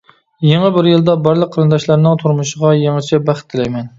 [0.51, 3.89] يېڭى بىر يىلدا بارلىق قېرىنداشلارنىڭ تۇرمۇشىغا يېڭىچە بەخت تىلەيمەن!